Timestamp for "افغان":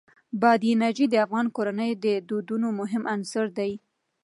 1.25-1.45